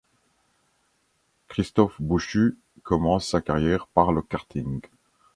Christophe 1.47 1.97
Bouchut 2.01 2.57
commence 2.81 3.27
sa 3.27 3.39
carrière 3.39 3.85
par 3.85 4.11
le 4.11 4.23
karting. 4.23 4.81